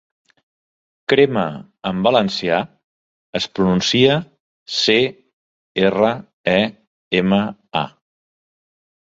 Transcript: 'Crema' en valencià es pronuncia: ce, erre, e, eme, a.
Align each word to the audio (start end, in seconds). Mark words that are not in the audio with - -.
'Crema' 1.11 1.43
en 1.89 1.99
valencià 2.07 2.57
es 3.41 3.47
pronuncia: 3.59 4.17
ce, 4.79 4.97
erre, 5.91 6.11
e, 6.57 6.59
eme, 7.23 7.43
a. 7.85 7.87